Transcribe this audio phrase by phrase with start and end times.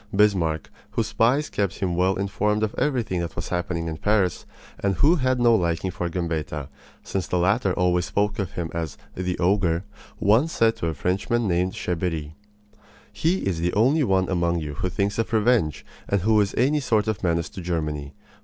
[0.15, 4.47] Bismarck, whose spies kept him well informed of everything that was happening in Paris,
[4.79, 6.69] and who had no liking for Gambetta,
[7.03, 9.83] since the latter always spoke of him as "the Ogre,"
[10.19, 12.33] once said to a Frenchman named Cheberry:
[13.13, 16.79] "He is the only one among you who thinks of revenge, and who is any
[16.79, 18.15] sort of a menace to Germany.